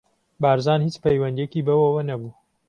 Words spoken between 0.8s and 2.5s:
هیچ پەیوەندییەکی بەوەوە نەبوو.